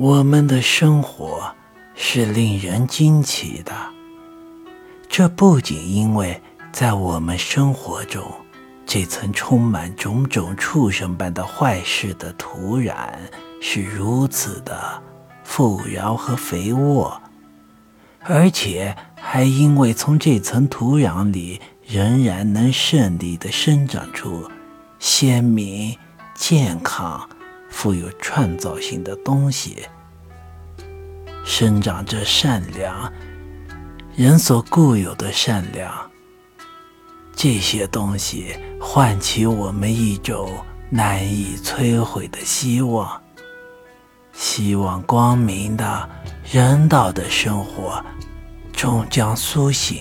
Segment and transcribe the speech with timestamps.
[0.00, 1.52] 我们的生活
[1.96, 3.74] 是令人惊奇的。
[5.08, 6.40] 这不仅因为
[6.70, 8.22] 在我们生活中，
[8.86, 12.94] 这层充满种种畜生般的坏事的土壤
[13.60, 15.02] 是如此的
[15.42, 17.20] 富饶和肥沃，
[18.20, 24.48] 而且还因为从这层土壤里仍然能顺利地生长出
[25.00, 25.98] 鲜明、
[26.36, 27.28] 健康。
[27.80, 29.86] 富有创造性的东西，
[31.44, 33.12] 生长着善良，
[34.16, 36.10] 人所固有的善良。
[37.36, 40.50] 这些东西唤起我们一种
[40.90, 43.22] 难以摧毁的希望，
[44.32, 46.10] 希望光明的
[46.50, 48.04] 人道的生活
[48.72, 49.96] 终将苏醒。